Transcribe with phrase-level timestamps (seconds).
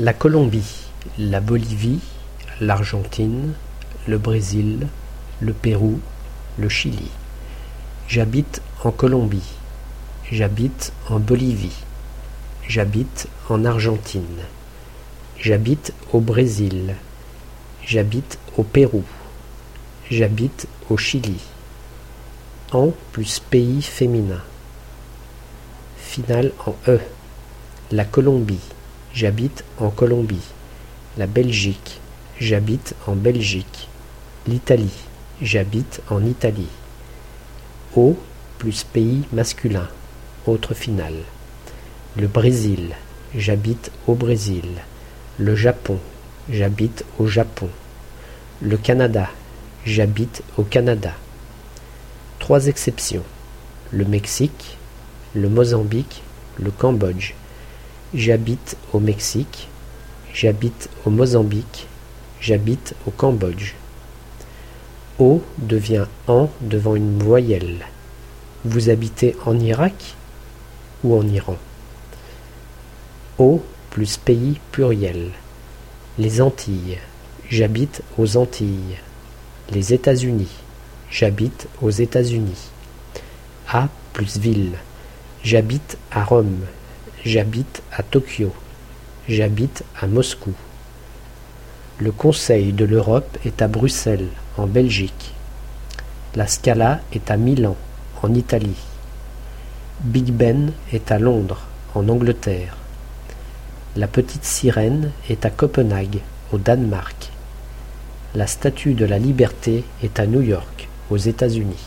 [0.00, 0.86] La Colombie,
[1.18, 1.98] la Bolivie,
[2.60, 3.54] l'Argentine,
[4.06, 4.86] le Brésil,
[5.40, 5.98] le Pérou,
[6.56, 7.10] le Chili.
[8.06, 9.56] J'habite en Colombie.
[10.30, 11.74] J'habite en Bolivie.
[12.68, 14.44] J'habite en Argentine.
[15.36, 16.94] J'habite au Brésil.
[17.84, 19.02] J'habite au Pérou.
[20.12, 21.40] J'habite au Chili.
[22.70, 24.42] En plus pays féminin.
[25.96, 27.00] Finale en E.
[27.90, 28.60] La Colombie.
[29.18, 30.46] J'habite en Colombie.
[31.16, 31.98] La Belgique.
[32.38, 33.88] J'habite en Belgique.
[34.46, 34.94] L'Italie.
[35.42, 36.68] J'habite en Italie.
[37.96, 38.16] Au
[38.58, 39.88] plus pays masculin.
[40.46, 41.24] Autre finale.
[42.16, 42.94] Le Brésil.
[43.34, 44.68] J'habite au Brésil.
[45.36, 45.98] Le Japon.
[46.48, 47.70] J'habite au Japon.
[48.62, 49.30] Le Canada.
[49.84, 51.12] J'habite au Canada.
[52.38, 53.24] Trois exceptions.
[53.90, 54.78] Le Mexique,
[55.34, 56.22] le Mozambique,
[56.56, 57.34] le Cambodge.
[58.14, 59.68] J'habite au Mexique.
[60.32, 61.86] J'habite au Mozambique.
[62.40, 63.74] J'habite au Cambodge.
[65.18, 67.84] O devient en devant une voyelle.
[68.64, 70.14] Vous habitez en Irak
[71.04, 71.58] ou en Iran?
[73.36, 75.32] O plus pays pluriel.
[76.18, 76.96] Les Antilles.
[77.50, 78.96] J'habite aux Antilles.
[79.70, 80.48] Les États-Unis.
[81.10, 82.70] J'habite aux États-Unis.
[83.68, 84.78] A plus ville.
[85.44, 86.64] J'habite à Rome.
[87.24, 88.52] J'habite à Tokyo.
[89.28, 90.54] J'habite à Moscou.
[91.98, 95.34] Le Conseil de l'Europe est à Bruxelles, en Belgique.
[96.36, 97.76] La Scala est à Milan,
[98.22, 98.78] en Italie.
[100.00, 101.62] Big Ben est à Londres,
[101.96, 102.76] en Angleterre.
[103.96, 106.20] La petite sirène est à Copenhague,
[106.52, 107.32] au Danemark.
[108.36, 111.84] La statue de la liberté est à New York, aux États-Unis.